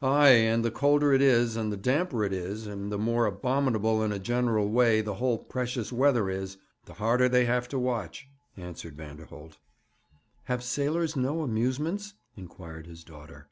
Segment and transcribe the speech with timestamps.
[0.00, 4.00] 'Ay; and the colder it is, and the damper it is, and the more abominable
[4.00, 8.28] in a general way the whole precious weather is, the harder they have to watch,'
[8.56, 9.58] answered Vanderholt.
[10.44, 13.48] 'Have sailors no amusements?' inquired his daughter.